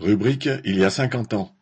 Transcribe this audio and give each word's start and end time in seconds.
Rubrique 0.00 0.48
Il 0.64 0.78
y 0.78 0.84
a 0.84 0.88
cinquante 0.88 1.34
ans. 1.34 1.54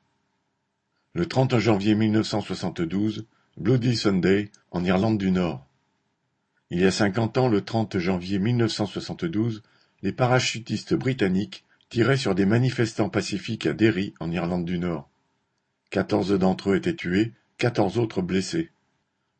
Le 1.12 1.26
30 1.26 1.58
janvier 1.58 1.96
1972, 1.96 3.26
Bloody 3.56 3.96
Sunday, 3.96 4.52
en 4.70 4.84
Irlande 4.84 5.18
du 5.18 5.32
Nord. 5.32 5.66
Il 6.70 6.78
y 6.78 6.84
a 6.84 6.92
cinquante 6.92 7.36
ans, 7.36 7.48
le 7.48 7.62
30 7.62 7.98
janvier 7.98 8.38
1972, 8.38 9.64
les 10.02 10.12
parachutistes 10.12 10.94
britanniques 10.94 11.64
tiraient 11.88 12.16
sur 12.16 12.36
des 12.36 12.46
manifestants 12.46 13.08
pacifiques 13.08 13.66
à 13.66 13.72
Derry, 13.72 14.14
en 14.20 14.30
Irlande 14.30 14.64
du 14.64 14.78
Nord. 14.78 15.10
Quatorze 15.90 16.38
d'entre 16.38 16.70
eux 16.70 16.76
étaient 16.76 16.94
tués, 16.94 17.32
quatorze 17.56 17.98
autres 17.98 18.22
blessés. 18.22 18.70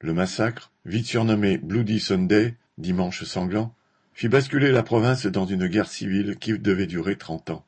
Le 0.00 0.12
massacre, 0.12 0.72
vite 0.84 1.06
surnommé 1.06 1.56
Bloody 1.56 2.00
Sunday, 2.00 2.56
dimanche 2.78 3.22
sanglant, 3.22 3.76
fit 4.12 4.26
basculer 4.26 4.72
la 4.72 4.82
province 4.82 5.26
dans 5.26 5.46
une 5.46 5.68
guerre 5.68 5.88
civile 5.88 6.36
qui 6.40 6.58
devait 6.58 6.88
durer 6.88 7.16
trente 7.16 7.50
ans. 7.50 7.64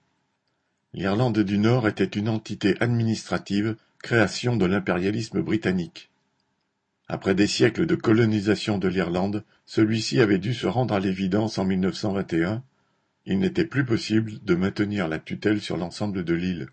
L'Irlande 0.92 1.38
du 1.38 1.58
Nord 1.58 1.86
était 1.86 2.04
une 2.04 2.28
entité 2.28 2.74
administrative, 2.80 3.76
création 4.02 4.56
de 4.56 4.66
l'impérialisme 4.66 5.40
britannique. 5.40 6.10
Après 7.06 7.36
des 7.36 7.46
siècles 7.46 7.86
de 7.86 7.94
colonisation 7.94 8.76
de 8.76 8.88
l'Irlande, 8.88 9.44
celui-ci 9.66 10.20
avait 10.20 10.38
dû 10.38 10.52
se 10.52 10.66
rendre 10.66 10.94
à 10.94 11.00
l'évidence 11.00 11.58
en 11.58 11.64
1921. 11.64 12.64
Il 13.24 13.38
n'était 13.38 13.64
plus 13.64 13.84
possible 13.84 14.32
de 14.44 14.54
maintenir 14.56 15.06
la 15.06 15.20
tutelle 15.20 15.60
sur 15.60 15.76
l'ensemble 15.76 16.24
de 16.24 16.34
l'île. 16.34 16.68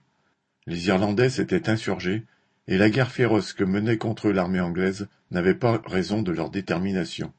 Les 0.66 0.88
Irlandais 0.88 1.30
s'étaient 1.30 1.70
insurgés, 1.70 2.26
et 2.68 2.78
la 2.78 2.90
guerre 2.90 3.12
féroce 3.12 3.54
que 3.54 3.64
menait 3.64 3.98
contre 3.98 4.30
eux 4.30 4.34
l'armée 4.34 4.60
anglaise 4.60 5.08
n'avait 5.30 5.54
pas 5.54 5.82
raison 5.86 6.24
de 6.24 6.32
leur 6.32 6.50
détermination. 6.50 7.32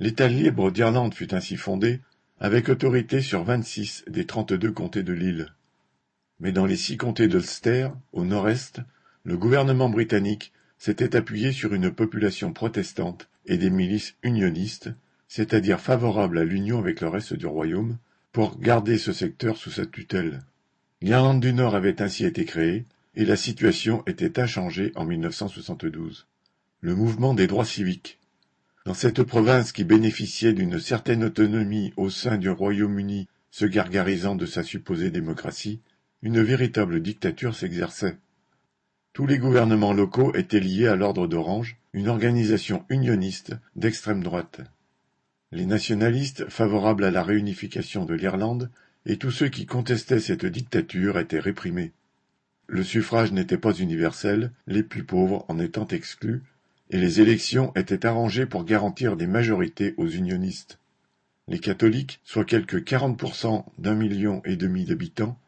L'État 0.00 0.28
libre 0.28 0.72
d'Irlande 0.72 1.14
fut 1.14 1.32
ainsi 1.32 1.56
fondé, 1.56 2.00
avec 2.40 2.68
autorité 2.68 3.20
sur 3.20 3.44
vingt-six 3.44 4.04
des 4.08 4.26
trente-deux 4.26 4.72
comtés 4.72 5.02
de 5.04 5.12
l'île. 5.12 5.52
Mais 6.40 6.52
dans 6.52 6.66
les 6.66 6.76
six 6.76 6.96
comtés 6.96 7.28
d'Ulster, 7.28 7.88
au 8.12 8.24
nord-est, 8.24 8.80
le 9.24 9.36
gouvernement 9.36 9.88
britannique 9.88 10.52
s'était 10.78 11.16
appuyé 11.16 11.52
sur 11.52 11.74
une 11.74 11.90
population 11.90 12.52
protestante 12.52 13.28
et 13.46 13.58
des 13.58 13.70
milices 13.70 14.14
unionistes, 14.22 14.90
c'est-à-dire 15.26 15.80
favorables 15.80 16.38
à 16.38 16.44
l'union 16.44 16.78
avec 16.78 17.00
le 17.00 17.08
reste 17.08 17.34
du 17.34 17.46
royaume, 17.46 17.98
pour 18.32 18.58
garder 18.58 18.98
ce 18.98 19.12
secteur 19.12 19.56
sous 19.56 19.70
sa 19.70 19.86
tutelle. 19.86 20.40
L'Irlande 21.00 21.40
du 21.40 21.52
Nord 21.52 21.74
avait 21.74 22.00
ainsi 22.00 22.24
été 22.24 22.44
créée, 22.44 22.86
et 23.14 23.24
la 23.24 23.36
situation 23.36 24.04
était 24.06 24.38
inchangée 24.38 24.92
en 24.94 25.04
1972. 25.04 26.26
Le 26.80 26.94
mouvement 26.94 27.34
des 27.34 27.48
droits 27.48 27.64
civiques. 27.64 28.20
Dans 28.84 28.94
cette 28.94 29.22
province 29.24 29.72
qui 29.72 29.84
bénéficiait 29.84 30.52
d'une 30.52 30.78
certaine 30.78 31.24
autonomie 31.24 31.92
au 31.96 32.10
sein 32.10 32.38
du 32.38 32.48
Royaume-Uni, 32.48 33.28
se 33.50 33.64
gargarisant 33.64 34.36
de 34.36 34.46
sa 34.46 34.62
supposée 34.62 35.10
démocratie, 35.10 35.80
une 36.22 36.42
véritable 36.42 37.00
dictature 37.00 37.54
s'exerçait. 37.54 38.16
Tous 39.12 39.26
les 39.26 39.38
gouvernements 39.38 39.92
locaux 39.92 40.34
étaient 40.34 40.60
liés 40.60 40.88
à 40.88 40.96
l'Ordre 40.96 41.26
d'Orange, 41.26 41.76
une 41.92 42.08
organisation 42.08 42.84
unioniste 42.88 43.54
d'extrême 43.76 44.22
droite. 44.22 44.60
Les 45.52 45.66
nationalistes, 45.66 46.48
favorables 46.48 47.04
à 47.04 47.10
la 47.10 47.22
réunification 47.22 48.04
de 48.04 48.14
l'Irlande, 48.14 48.70
et 49.06 49.16
tous 49.16 49.30
ceux 49.30 49.48
qui 49.48 49.64
contestaient 49.64 50.20
cette 50.20 50.44
dictature 50.44 51.18
étaient 51.18 51.38
réprimés. 51.38 51.92
Le 52.66 52.82
suffrage 52.82 53.32
n'était 53.32 53.56
pas 53.56 53.72
universel, 53.72 54.52
les 54.66 54.82
plus 54.82 55.04
pauvres 55.04 55.44
en 55.48 55.58
étant 55.58 55.86
exclus, 55.86 56.42
et 56.90 56.98
les 56.98 57.20
élections 57.20 57.72
étaient 57.76 58.06
arrangées 58.06 58.46
pour 58.46 58.64
garantir 58.64 59.16
des 59.16 59.26
majorités 59.26 59.94
aux 59.96 60.08
unionistes. 60.08 60.78
Les 61.46 61.60
catholiques, 61.60 62.20
soit 62.24 62.44
quelques 62.44 62.84
quarante 62.84 63.24
d'un 63.78 63.94
million 63.94 64.42
et 64.44 64.56
demi 64.56 64.84
d'habitants, 64.84 65.38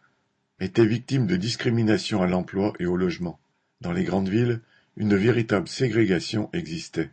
étaient 0.61 0.87
victimes 0.87 1.27
de 1.27 1.37
discrimination 1.37 2.23
à 2.23 2.27
l'emploi 2.27 2.75
et 2.79 2.87
au 2.87 2.97
logement. 2.97 3.41
Dans 3.81 3.93
les 3.93 4.05
grandes 4.05 4.29
villes, 4.29 4.61
une 4.97 5.17
véritable 5.17 5.69
ségrégation 5.69 6.51
existait. 6.53 7.11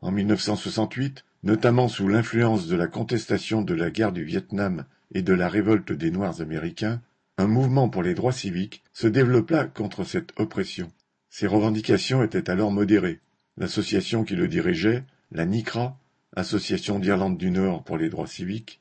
En 0.00 0.12
1968, 0.12 1.24
notamment 1.42 1.88
sous 1.88 2.08
l'influence 2.08 2.68
de 2.68 2.76
la 2.76 2.86
contestation 2.86 3.62
de 3.62 3.74
la 3.74 3.90
guerre 3.90 4.12
du 4.12 4.24
Vietnam 4.24 4.84
et 5.12 5.22
de 5.22 5.32
la 5.32 5.48
révolte 5.48 5.92
des 5.92 6.10
Noirs 6.10 6.40
américains, 6.40 7.02
un 7.38 7.46
mouvement 7.46 7.88
pour 7.88 8.02
les 8.02 8.14
droits 8.14 8.32
civiques 8.32 8.84
se 8.92 9.08
développa 9.08 9.64
contre 9.64 10.04
cette 10.04 10.32
oppression. 10.38 10.92
Ces 11.30 11.46
revendications 11.46 12.22
étaient 12.22 12.50
alors 12.50 12.70
modérées. 12.70 13.20
L'association 13.56 14.22
qui 14.24 14.36
le 14.36 14.48
dirigeait, 14.48 15.04
la 15.32 15.46
NICRA, 15.46 15.98
Association 16.36 16.98
d'Irlande 16.98 17.36
du 17.36 17.50
Nord 17.50 17.84
pour 17.84 17.98
les 17.98 18.08
droits 18.08 18.26
civiques, 18.26 18.80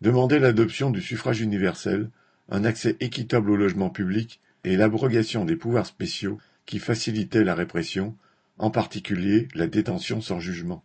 demandait 0.00 0.38
l'adoption 0.38 0.90
du 0.90 1.00
suffrage 1.00 1.40
universel 1.40 2.10
un 2.50 2.64
accès 2.64 2.96
équitable 3.00 3.50
au 3.50 3.56
logement 3.56 3.90
public 3.90 4.40
et 4.64 4.76
l'abrogation 4.76 5.44
des 5.44 5.56
pouvoirs 5.56 5.86
spéciaux 5.86 6.38
qui 6.66 6.78
facilitaient 6.78 7.44
la 7.44 7.54
répression, 7.54 8.16
en 8.58 8.70
particulier 8.70 9.48
la 9.54 9.66
détention 9.66 10.20
sans 10.20 10.40
jugement. 10.40 10.84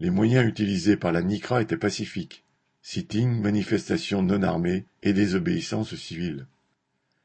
Les 0.00 0.10
moyens 0.10 0.46
utilisés 0.46 0.96
par 0.96 1.12
la 1.12 1.22
NICRA 1.22 1.62
étaient 1.62 1.76
pacifiques 1.76 2.44
sitting, 2.82 3.42
manifestations 3.42 4.22
non 4.22 4.42
armées 4.42 4.86
et 5.02 5.12
désobéissance 5.12 5.94
civile. 5.94 6.46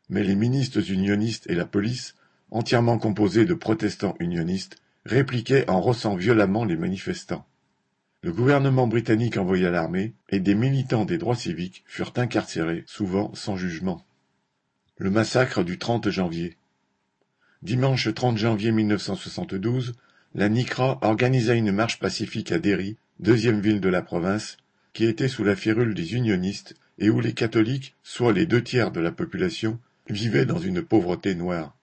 Mais 0.09 0.23
les 0.23 0.35
ministres 0.35 0.91
unionistes 0.91 1.49
et 1.49 1.55
la 1.55 1.65
police, 1.65 2.15
entièrement 2.51 2.97
composés 2.97 3.45
de 3.45 3.53
protestants 3.53 4.15
unionistes, 4.19 4.75
répliquaient 5.05 5.69
en 5.69 5.79
rossant 5.79 6.15
violemment 6.15 6.65
les 6.65 6.75
manifestants. 6.75 7.45
Le 8.23 8.31
gouvernement 8.31 8.87
britannique 8.87 9.35
envoya 9.35 9.69
l'armée, 9.69 10.13
et 10.29 10.39
des 10.39 10.55
militants 10.55 11.03
des 11.03 11.17
droits 11.17 11.35
civiques 11.35 11.83
furent 11.85 12.13
incarcérés, 12.15 12.85
souvent 12.87 13.35
sans 13.35 13.57
jugement. 13.57 14.05
Le 14.97 15.09
massacre 15.09 15.61
du 15.61 15.77
30 15.77 16.09
janvier. 16.09 16.55
Dimanche 17.63 18.13
30 18.13 18.37
janvier 18.37 18.71
1972, 18.71 19.95
la 20.35 20.47
NICRA 20.47 20.99
organisa 21.01 21.53
une 21.53 21.73
marche 21.73 21.99
pacifique 21.99 22.53
à 22.53 22.59
Derry, 22.59 22.95
deuxième 23.19 23.59
ville 23.59 23.81
de 23.81 23.89
la 23.89 24.01
province, 24.01 24.55
qui 24.93 25.03
était 25.03 25.27
sous 25.27 25.43
la 25.43 25.57
férule 25.57 25.93
des 25.93 26.13
unionistes 26.13 26.75
et 26.99 27.09
où 27.09 27.19
les 27.19 27.33
catholiques, 27.33 27.93
soit 28.03 28.31
les 28.31 28.45
deux 28.45 28.63
tiers 28.63 28.91
de 28.91 29.01
la 29.01 29.11
population, 29.11 29.79
vivaient 30.07 30.45
dans 30.45 30.59
une 30.59 30.81
pauvreté 30.81 31.35
noire. 31.35 31.75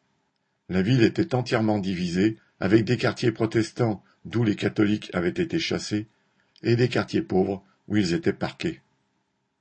La 0.71 0.81
ville 0.81 1.03
était 1.03 1.35
entièrement 1.35 1.79
divisée, 1.79 2.39
avec 2.61 2.87
des 2.87 2.97
quartiers 2.97 3.33
protestants 3.33 4.03
d'où 4.25 4.43
les 4.43 4.57
catholiques 4.57 5.11
avaient 5.13 5.29
été 5.29 5.59
chassés, 5.59 6.07
et 6.63 6.77
des 6.77 6.89
quartiers 6.89 7.23
pauvres 7.23 7.65
où 7.89 7.97
ils 7.97 8.15
étaient 8.15 8.33
parqués. 8.33 8.81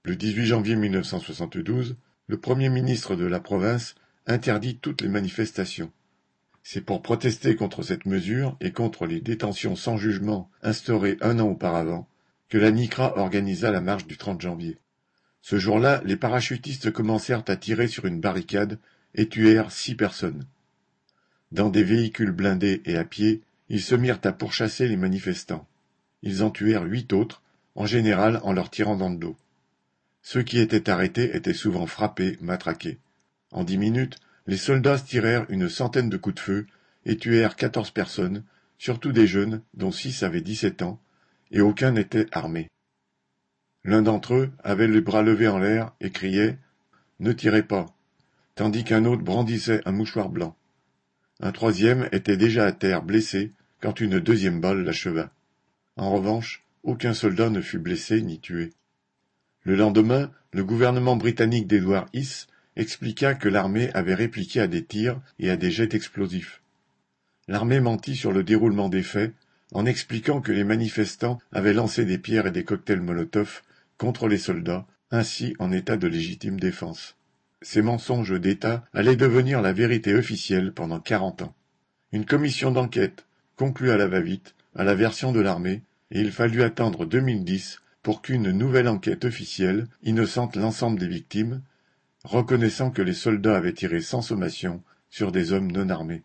Le 0.03 0.15
18 0.15 0.45
janvier 0.45 0.75
1972, 0.75 1.97
le 2.27 2.37
Premier 2.37 2.69
ministre 2.69 3.15
de 3.15 3.25
la 3.25 3.39
province 3.39 3.95
interdit 4.27 4.77
toutes 4.77 5.01
les 5.01 5.09
manifestations. 5.09 5.91
C'est 6.63 6.81
pour 6.81 7.01
protester 7.01 7.55
contre 7.55 7.83
cette 7.83 8.05
mesure 8.05 8.55
et 8.61 8.71
contre 8.71 9.05
les 9.05 9.21
détentions 9.21 9.75
sans 9.75 9.97
jugement 9.97 10.49
instaurées 10.61 11.17
un 11.21 11.39
an 11.39 11.47
auparavant 11.47 12.07
que 12.49 12.57
la 12.57 12.71
NICRA 12.71 13.17
organisa 13.17 13.71
la 13.71 13.81
marche 13.81 14.07
du 14.07 14.17
30 14.17 14.41
janvier. 14.41 14.77
Ce 15.41 15.57
jour-là, 15.57 16.01
les 16.05 16.17
parachutistes 16.17 16.91
commencèrent 16.91 17.43
à 17.47 17.55
tirer 17.55 17.87
sur 17.87 18.05
une 18.05 18.19
barricade 18.19 18.79
et 19.15 19.27
tuèrent 19.29 19.71
six 19.71 19.95
personnes. 19.95 20.45
Dans 21.51 21.69
des 21.69 21.83
véhicules 21.83 22.31
blindés 22.31 22.81
et 22.85 22.97
à 22.97 23.05
pied, 23.05 23.41
ils 23.69 23.81
se 23.81 23.95
mirent 23.95 24.19
à 24.23 24.31
pourchasser 24.31 24.87
les 24.87 24.97
manifestants. 24.97 25.67
Ils 26.21 26.43
en 26.43 26.51
tuèrent 26.51 26.83
huit 26.83 27.13
autres, 27.13 27.41
en 27.75 27.85
général 27.85 28.39
en 28.43 28.53
leur 28.53 28.69
tirant 28.69 28.95
dans 28.95 29.09
le 29.09 29.17
dos. 29.17 29.37
Ceux 30.21 30.43
qui 30.43 30.59
étaient 30.59 30.89
arrêtés 30.89 31.35
étaient 31.35 31.53
souvent 31.53 31.87
frappés, 31.87 32.37
matraqués. 32.41 32.97
En 33.51 33.63
dix 33.63 33.77
minutes, 33.77 34.17
les 34.47 34.57
soldats 34.57 34.99
tirèrent 34.99 35.45
une 35.49 35.69
centaine 35.69 36.09
de 36.09 36.17
coups 36.17 36.35
de 36.35 36.39
feu 36.41 36.67
et 37.05 37.17
tuèrent 37.17 37.55
quatorze 37.55 37.91
personnes, 37.91 38.43
surtout 38.77 39.11
des 39.11 39.27
jeunes, 39.27 39.61
dont 39.73 39.91
six 39.91 40.23
avaient 40.23 40.41
dix-sept 40.41 40.81
ans, 40.81 40.99
et 41.51 41.61
aucun 41.61 41.91
n'était 41.91 42.27
armé. 42.31 42.67
L'un 43.83 44.01
d'entre 44.01 44.35
eux 44.35 44.51
avait 44.63 44.87
les 44.87 45.01
bras 45.01 45.21
levés 45.21 45.47
en 45.47 45.57
l'air 45.57 45.93
et 46.01 46.11
criait 46.11 46.57
Ne 47.19 47.31
tirez 47.31 47.63
pas, 47.63 47.87
tandis 48.55 48.83
qu'un 48.83 49.05
autre 49.05 49.23
brandissait 49.23 49.81
un 49.85 49.91
mouchoir 49.91 50.29
blanc. 50.29 50.55
Un 51.39 51.51
troisième 51.51 52.09
était 52.11 52.37
déjà 52.37 52.65
à 52.65 52.71
terre 52.71 53.03
blessé 53.03 53.53
quand 53.79 54.01
une 54.01 54.19
deuxième 54.19 54.59
balle 54.59 54.83
l'acheva. 54.83 55.31
En 55.99 56.11
revanche, 56.11 56.63
aucun 56.83 57.13
soldat 57.13 57.49
ne 57.49 57.59
fut 57.59 57.77
blessé 57.77 58.21
ni 58.21 58.39
tué. 58.39 58.71
Le 59.63 59.75
lendemain, 59.75 60.31
le 60.53 60.63
gouvernement 60.63 61.17
britannique 61.17 61.67
d'Edward 61.67 62.07
Hiss 62.13 62.47
expliqua 62.77 63.33
que 63.33 63.49
l'armée 63.49 63.91
avait 63.93 64.13
répliqué 64.15 64.61
à 64.61 64.67
des 64.67 64.85
tirs 64.85 65.19
et 65.39 65.49
à 65.49 65.57
des 65.57 65.71
jets 65.71 65.93
explosifs. 65.93 66.61
L'armée 67.49 67.81
mentit 67.81 68.15
sur 68.15 68.31
le 68.31 68.43
déroulement 68.43 68.87
des 68.87 69.03
faits 69.03 69.33
en 69.73 69.85
expliquant 69.85 70.39
que 70.39 70.53
les 70.53 70.63
manifestants 70.63 71.37
avaient 71.51 71.73
lancé 71.73 72.05
des 72.05 72.17
pierres 72.17 72.47
et 72.47 72.51
des 72.51 72.63
cocktails 72.63 73.01
Molotov 73.01 73.61
contre 73.97 74.29
les 74.29 74.37
soldats, 74.37 74.87
ainsi 75.11 75.53
en 75.59 75.69
état 75.69 75.97
de 75.97 76.07
légitime 76.07 76.61
défense. 76.61 77.17
Ces 77.61 77.81
mensonges 77.81 78.39
d'État 78.39 78.85
allaient 78.93 79.17
devenir 79.17 79.61
la 79.61 79.73
vérité 79.73 80.15
officielle 80.15 80.71
pendant 80.71 81.01
quarante 81.01 81.41
ans. 81.41 81.53
Une 82.13 82.25
commission 82.25 82.71
d'enquête 82.71 83.25
conclut 83.57 83.91
à 83.91 83.97
la 83.97 84.07
va-vite, 84.07 84.55
à 84.75 84.85
la 84.85 84.95
version 84.95 85.33
de 85.33 85.41
l'armée, 85.41 85.83
et 86.11 86.21
il 86.21 86.31
fallut 86.31 86.63
attendre 86.63 87.05
2010 87.05 87.81
pour 88.01 88.21
qu'une 88.21 88.51
nouvelle 88.51 88.87
enquête 88.87 89.25
officielle 89.25 89.87
innocente 90.03 90.55
l'ensemble 90.55 90.99
des 90.99 91.07
victimes 91.07 91.61
reconnaissant 92.23 92.91
que 92.91 93.01
les 93.01 93.13
soldats 93.13 93.55
avaient 93.55 93.73
tiré 93.73 94.01
sans 94.01 94.21
sommation 94.21 94.81
sur 95.09 95.31
des 95.31 95.53
hommes 95.53 95.71
non 95.71 95.89
armés. 95.89 96.23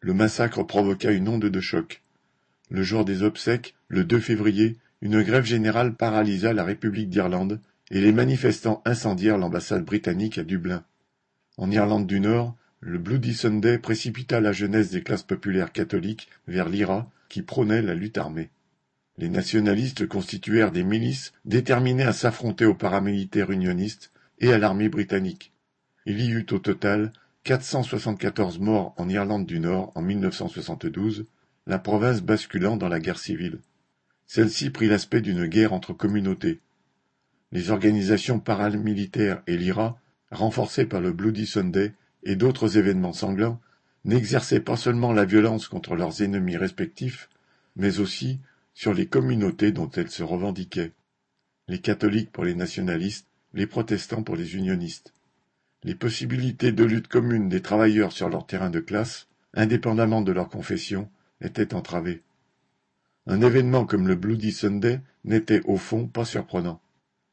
Le 0.00 0.14
massacre 0.14 0.62
provoqua 0.62 1.12
une 1.12 1.28
onde 1.28 1.46
de 1.46 1.60
choc. 1.60 2.02
Le 2.70 2.82
jour 2.82 3.04
des 3.04 3.22
obsèques, 3.22 3.74
le 3.88 4.04
2 4.04 4.20
février, 4.20 4.76
une 5.02 5.22
grève 5.22 5.44
générale 5.44 5.94
paralysa 5.94 6.52
la 6.52 6.64
République 6.64 7.08
d'Irlande 7.08 7.60
et 7.90 8.00
les 8.00 8.12
manifestants 8.12 8.82
incendièrent 8.84 9.38
l'ambassade 9.38 9.84
britannique 9.84 10.38
à 10.38 10.44
Dublin. 10.44 10.84
En 11.56 11.70
Irlande 11.70 12.06
du 12.06 12.20
Nord, 12.20 12.56
le 12.80 12.98
Bloody 12.98 13.34
Sunday 13.34 13.78
précipita 13.78 14.40
la 14.40 14.52
jeunesse 14.52 14.90
des 14.90 15.02
classes 15.02 15.22
populaires 15.22 15.72
catholiques 15.72 16.28
vers 16.46 16.68
l'IRA 16.68 17.10
qui 17.28 17.42
prônait 17.42 17.82
la 17.82 17.94
lutte 17.94 18.18
armée. 18.18 18.50
Les 19.20 19.28
nationalistes 19.28 20.08
constituèrent 20.08 20.72
des 20.72 20.82
milices 20.82 21.34
déterminées 21.44 22.04
à 22.04 22.14
s'affronter 22.14 22.64
aux 22.64 22.74
paramilitaires 22.74 23.50
unionistes 23.50 24.12
et 24.38 24.50
à 24.50 24.56
l'armée 24.56 24.88
britannique. 24.88 25.52
Il 26.06 26.22
y 26.22 26.30
eut 26.30 26.46
au 26.52 26.58
total 26.58 27.12
474 27.44 28.58
morts 28.60 28.94
en 28.96 29.10
Irlande 29.10 29.44
du 29.44 29.60
Nord 29.60 29.92
en 29.94 30.00
1972, 30.00 31.26
la 31.66 31.78
province 31.78 32.22
basculant 32.22 32.78
dans 32.78 32.88
la 32.88 32.98
guerre 32.98 33.18
civile. 33.18 33.58
Celle-ci 34.26 34.70
prit 34.70 34.88
l'aspect 34.88 35.20
d'une 35.20 35.44
guerre 35.44 35.74
entre 35.74 35.92
communautés. 35.92 36.60
Les 37.52 37.70
organisations 37.70 38.40
paramilitaires 38.40 39.42
et 39.46 39.58
l'IRA, 39.58 40.00
renforcées 40.30 40.86
par 40.86 41.02
le 41.02 41.12
Bloody 41.12 41.44
Sunday 41.44 41.92
et 42.22 42.36
d'autres 42.36 42.78
événements 42.78 43.12
sanglants, 43.12 43.60
n'exerçaient 44.06 44.60
pas 44.60 44.78
seulement 44.78 45.12
la 45.12 45.26
violence 45.26 45.68
contre 45.68 45.94
leurs 45.94 46.22
ennemis 46.22 46.56
respectifs, 46.56 47.28
mais 47.76 48.00
aussi 48.00 48.40
sur 48.80 48.94
les 48.94 49.04
communautés 49.04 49.72
dont 49.72 49.90
elles 49.90 50.10
se 50.10 50.22
revendiquaient. 50.22 50.92
Les 51.68 51.80
catholiques 51.80 52.32
pour 52.32 52.44
les 52.44 52.54
nationalistes, 52.54 53.26
les 53.52 53.66
protestants 53.66 54.22
pour 54.22 54.36
les 54.36 54.56
unionistes. 54.56 55.12
Les 55.82 55.94
possibilités 55.94 56.72
de 56.72 56.84
lutte 56.84 57.06
commune 57.06 57.50
des 57.50 57.60
travailleurs 57.60 58.12
sur 58.12 58.30
leur 58.30 58.46
terrain 58.46 58.70
de 58.70 58.80
classe, 58.80 59.28
indépendamment 59.52 60.22
de 60.22 60.32
leur 60.32 60.48
confession, 60.48 61.10
étaient 61.42 61.74
entravées. 61.74 62.22
Un 63.26 63.42
événement 63.42 63.84
comme 63.84 64.08
le 64.08 64.14
Bloody 64.14 64.50
Sunday 64.50 65.02
n'était 65.24 65.60
au 65.66 65.76
fond 65.76 66.06
pas 66.06 66.24
surprenant. 66.24 66.80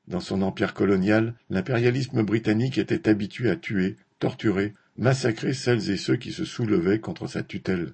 Dans 0.09 0.19
son 0.19 0.41
empire 0.41 0.73
colonial, 0.73 1.33
l'impérialisme 1.49 2.23
britannique 2.23 2.77
était 2.77 3.07
habitué 3.07 3.49
à 3.49 3.55
tuer, 3.55 3.95
torturer, 4.19 4.73
massacrer 4.97 5.53
celles 5.53 5.91
et 5.91 5.97
ceux 5.97 6.17
qui 6.17 6.33
se 6.33 6.43
soulevaient 6.43 6.99
contre 6.99 7.27
sa 7.27 7.41
tutelle. 7.41 7.93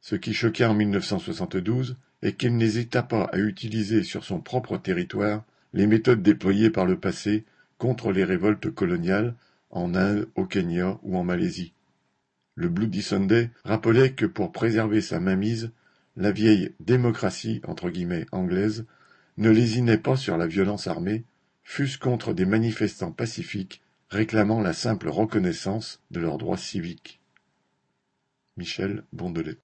Ce 0.00 0.14
qui 0.14 0.32
choquait 0.32 0.64
en 0.64 0.74
1972 0.74 1.96
est 2.22 2.34
qu'il 2.34 2.56
n'hésita 2.56 3.02
pas 3.02 3.24
à 3.24 3.38
utiliser 3.38 4.02
sur 4.02 4.24
son 4.24 4.40
propre 4.40 4.78
territoire 4.78 5.44
les 5.72 5.86
méthodes 5.86 6.22
déployées 6.22 6.70
par 6.70 6.86
le 6.86 6.98
passé 6.98 7.44
contre 7.78 8.12
les 8.12 8.24
révoltes 8.24 8.70
coloniales 8.70 9.34
en 9.70 9.94
Inde, 9.94 10.28
au 10.34 10.44
Kenya 10.44 10.98
ou 11.02 11.16
en 11.16 11.24
Malaisie. 11.24 11.74
Le 12.54 12.68
Bloody 12.68 13.02
Sunday 13.02 13.50
rappelait 13.64 14.12
que 14.12 14.26
pour 14.26 14.50
préserver 14.50 15.00
sa 15.00 15.20
mainmise, 15.20 15.70
la 16.16 16.32
vieille 16.32 16.72
démocratie 16.80 17.60
entre 17.64 17.90
guillemets 17.90 18.26
anglaise 18.32 18.84
ne 19.36 19.50
lésinait 19.50 19.98
pas 19.98 20.16
sur 20.16 20.36
la 20.36 20.48
violence 20.48 20.88
armée, 20.88 21.24
fût-ce 21.62 21.98
contre 21.98 22.32
des 22.32 22.46
manifestants 22.46 23.12
pacifiques 23.12 23.82
réclamant 24.10 24.60
la 24.60 24.72
simple 24.72 25.08
reconnaissance 25.08 26.00
de 26.10 26.18
leurs 26.18 26.38
droits 26.38 26.56
civiques. 26.56 27.20
Michel 28.56 29.04
Bondelet 29.12 29.56